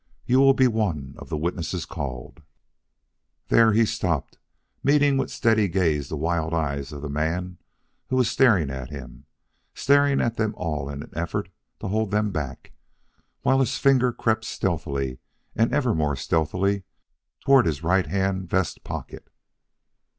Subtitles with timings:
[0.25, 2.41] You will be one of the witnesses called"
[3.49, 4.39] There he stopped,
[4.83, 7.59] meeting with steady gaze the wild eyes of the man
[8.07, 9.27] who was staring at him,
[9.75, 11.49] staring at them all in an effort
[11.81, 12.71] to hold them back,
[13.41, 15.19] while his finger crept stealthily
[15.55, 16.81] and ever more stealthily
[17.39, 19.29] toward his right hand vest pocket.